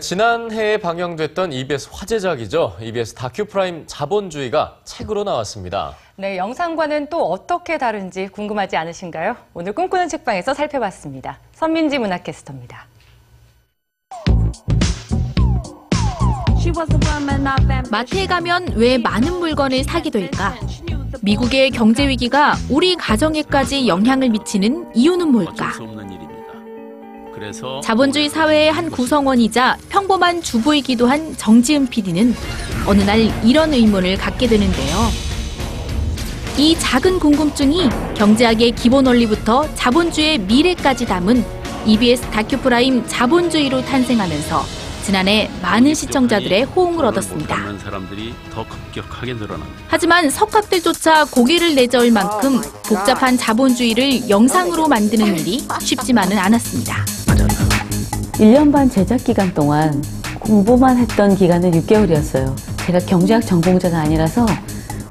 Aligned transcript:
지난해에 0.00 0.78
방영됐던 0.78 1.52
EBS 1.52 1.88
화제작이죠. 1.92 2.76
EBS 2.80 3.14
다큐프라임 3.14 3.84
자본주의가 3.86 4.78
책으로 4.84 5.24
나왔습니다. 5.24 5.94
네, 6.16 6.36
영상과는 6.36 7.08
또 7.08 7.30
어떻게 7.30 7.76
다른지 7.78 8.28
궁금하지 8.28 8.76
않으신가요? 8.76 9.36
오늘 9.52 9.72
꿈꾸는 9.72 10.08
책방에서 10.08 10.54
살펴봤습니다. 10.54 11.38
선민지 11.52 11.98
문학캐스터입니다. 11.98 12.86
마트에 17.90 18.26
가면 18.26 18.74
왜 18.76 18.98
많은 18.98 19.34
물건을 19.34 19.84
사게 19.84 20.10
될까? 20.10 20.54
미국의 21.22 21.70
경제 21.70 22.08
위기가 22.08 22.54
우리 22.70 22.96
가정에까지 22.96 23.86
영향을 23.86 24.30
미치는 24.30 24.92
이유는 24.94 25.28
뭘까? 25.28 25.72
자본주의 27.82 28.28
사회의 28.28 28.70
한 28.70 28.90
구성원이자 28.90 29.78
평범한 29.88 30.40
주부이기도 30.40 31.06
한 31.06 31.36
정지은 31.36 31.88
PD는 31.88 32.34
어느 32.86 33.02
날 33.02 33.20
이런 33.44 33.72
의문을 33.72 34.16
갖게 34.16 34.46
되는데요. 34.46 34.96
이 36.56 36.76
작은 36.78 37.18
궁금증이 37.18 37.88
경제학의 38.14 38.72
기본 38.72 39.06
원리부터 39.06 39.74
자본주의의 39.74 40.38
미래까지 40.38 41.06
담은 41.06 41.44
EBS 41.86 42.22
다큐프라임 42.30 43.04
자본주의로 43.06 43.82
탄생하면서 43.82 44.83
지난해 45.04 45.50
많은 45.60 45.92
시청자들의 45.92 46.64
호응을 46.64 47.04
얻었습니다. 47.04 47.54
받는 47.54 47.78
사람들이 47.78 48.34
더 48.50 48.66
급격하게 48.66 49.34
늘어납니다. 49.34 49.82
하지만 49.86 50.30
석학들조차 50.30 51.26
고개를 51.26 51.74
내저을 51.74 52.10
만큼 52.10 52.62
복잡한 52.86 53.36
자본주의를 53.36 54.30
영상으로 54.30 54.88
만드는 54.88 55.38
일이 55.38 55.62
쉽지만은 55.78 56.38
않았습니다. 56.38 57.04
1년 58.36 58.72
반 58.72 58.88
제작 58.88 59.22
기간 59.22 59.52
동안 59.52 60.02
공부만 60.38 60.96
했던 60.96 61.36
기간은 61.36 61.72
6개월이었어요. 61.82 62.56
제가 62.86 62.98
경제학 63.00 63.44
전공자가 63.46 63.98
아니라서 64.00 64.46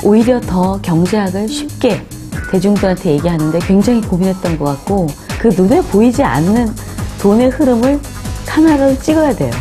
오히려 0.03 0.41
더 0.41 0.81
경제학을 0.81 1.47
쉽게 1.47 2.03
대중들한테 2.49 3.11
얘기하는데 3.11 3.59
굉장히 3.59 4.01
고민했던 4.01 4.57
것 4.57 4.65
같고 4.65 5.07
그 5.39 5.49
눈에 5.49 5.81
보이지 5.81 6.23
않는 6.23 6.73
돈의 7.21 7.49
흐름을 7.49 7.99
카메라로 8.47 8.99
찍어야 8.99 9.35
돼요. 9.35 9.51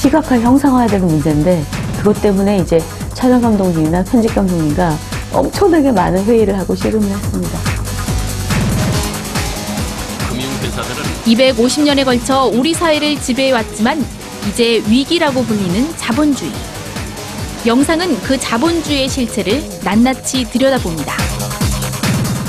시각화 0.00 0.40
형상화해야 0.40 0.88
되는 0.88 1.06
문제인데 1.06 1.62
그것 1.98 2.22
때문에 2.22 2.56
이제 2.56 2.80
촬영 3.12 3.38
감독님이나 3.42 4.02
편집 4.04 4.34
감독님과 4.34 4.96
엄청나게 5.30 5.92
많은 5.92 6.24
회의를 6.24 6.58
하고 6.58 6.74
씨름을 6.74 7.06
했습니다. 7.06 7.58
금융회사들은 10.30 11.04
250년에 11.26 12.04
걸쳐 12.06 12.46
우리 12.46 12.72
사회를 12.72 13.20
지배해왔지만 13.20 14.02
이제 14.48 14.82
위기라고 14.88 15.42
불리는 15.42 15.94
자본주의. 15.98 16.50
영상은 17.66 18.18
그 18.22 18.38
자본주의의 18.38 19.06
실체를 19.06 19.62
낱낱이 19.84 20.44
들여다봅니다. 20.44 21.12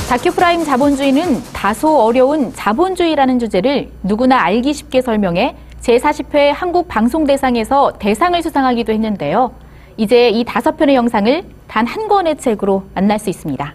다큐프라임 0.07 0.63
자본주의는 0.63 1.43
다소 1.51 2.01
어려운 2.01 2.53
자본주의라는 2.55 3.39
주제를 3.39 3.89
누구나 4.03 4.41
알기 4.41 4.73
쉽게 4.73 5.01
설명해 5.01 5.55
제40회 5.81 6.51
한국방송대상에서 6.53 7.93
대상을 7.99 8.41
수상하기도 8.41 8.93
했는데요. 8.93 9.51
이제 9.97 10.29
이 10.29 10.43
다섯 10.43 10.77
편의 10.77 10.95
영상을 10.95 11.43
단 11.67 11.87
한 11.87 12.07
권의 12.07 12.37
책으로 12.37 12.83
만날 12.93 13.17
수 13.19 13.29
있습니다. 13.29 13.73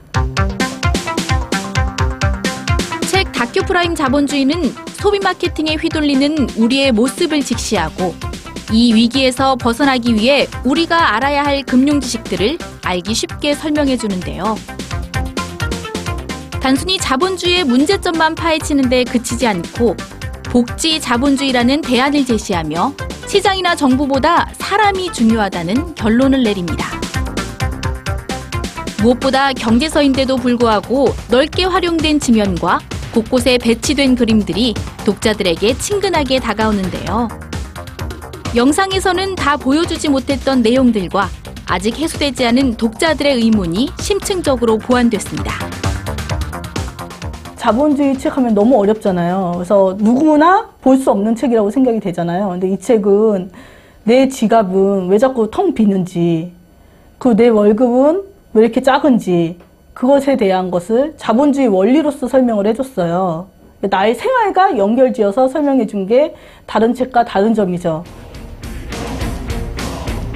책 3.10 3.32
다큐프라임 3.32 3.94
자본주의는 3.94 4.62
소비 4.94 5.18
마케팅에 5.18 5.74
휘둘리는 5.76 6.48
우리의 6.58 6.92
모습을 6.92 7.40
직시하고 7.42 8.14
이 8.72 8.92
위기에서 8.94 9.56
벗어나기 9.56 10.14
위해 10.14 10.46
우리가 10.64 11.14
알아야 11.16 11.42
할 11.44 11.62
금융 11.62 12.00
지식들을 12.00 12.58
알기 12.84 13.14
쉽게 13.14 13.54
설명해 13.54 13.96
주는데요. 13.96 14.56
단순히 16.60 16.98
자본주의의 16.98 17.64
문제점만 17.64 18.34
파헤치는데 18.34 19.04
그치지 19.04 19.46
않고 19.46 19.96
복지 20.56 20.98
자본주의라는 20.98 21.82
대안을 21.82 22.24
제시하며 22.24 22.94
시장이나 23.26 23.76
정부보다 23.76 24.48
사람이 24.54 25.12
중요하다는 25.12 25.94
결론을 25.94 26.44
내립니다. 26.44 26.98
무엇보다 29.02 29.52
경제서인데도 29.52 30.36
불구하고 30.36 31.14
넓게 31.28 31.64
활용된 31.64 32.20
지면과 32.20 32.80
곳곳에 33.12 33.58
배치된 33.58 34.14
그림들이 34.14 34.72
독자들에게 35.04 35.76
친근하게 35.76 36.40
다가오는데요. 36.40 37.28
영상에서는 38.54 39.34
다 39.34 39.58
보여주지 39.58 40.08
못했던 40.08 40.62
내용들과 40.62 41.28
아직 41.66 41.98
해소되지 41.98 42.46
않은 42.46 42.78
독자들의 42.78 43.42
의문이 43.42 43.90
심층적으로 44.00 44.78
보완됐습니다. 44.78 45.75
자본주의 47.70 48.16
책 48.16 48.36
하면 48.36 48.54
너무 48.54 48.78
어렵잖아요. 48.78 49.50
그래서 49.56 49.96
누구나 49.98 50.68
볼 50.82 50.98
수 50.98 51.10
없는 51.10 51.34
책이라고 51.34 51.68
생각이 51.72 51.98
되잖아요. 51.98 52.50
근데 52.50 52.70
이 52.70 52.78
책은 52.78 53.50
내 54.04 54.28
지갑은 54.28 55.08
왜 55.08 55.18
자꾸 55.18 55.50
텅 55.50 55.74
비는지, 55.74 56.52
그 57.18 57.34
내 57.34 57.48
월급은 57.48 58.22
왜 58.54 58.62
이렇게 58.62 58.80
작은지, 58.80 59.58
그것에 59.94 60.36
대한 60.36 60.70
것을 60.70 61.14
자본주의 61.16 61.66
원리로서 61.66 62.28
설명을 62.28 62.68
해줬어요. 62.68 63.48
나의 63.80 64.14
생활과 64.14 64.78
연결지어서 64.78 65.48
설명해 65.48 65.88
준 65.88 66.06
게 66.06 66.36
다른 66.66 66.94
책과 66.94 67.24
다른 67.24 67.52
점이죠. 67.52 68.04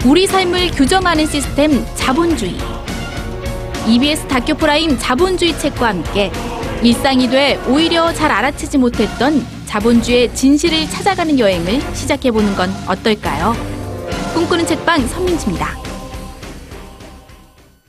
우리 0.05 0.27
삶을 0.27 0.73
규정하는 0.73 1.27
시스템 1.27 1.71
자본주의. 1.95 2.55
EBS 3.89 4.27
다큐프라임 4.27 4.97
자본주의 4.99 5.57
책과 5.57 5.87
함께 5.91 6.33
일상이 6.83 7.29
돼 7.29 7.61
오히려 7.69 8.13
잘 8.15 8.33
알아채지 8.33 8.79
못했던 8.79 9.47
자본주의의 9.67 10.35
진실을 10.35 10.89
찾아가는 10.89 11.39
여행을 11.39 11.81
시작해보는 11.95 12.57
건 12.57 12.71
어떨까요? 12.89 13.55
꿈꾸는 14.35 14.67
책방 14.67 15.07
선민지입니다. 15.07 15.90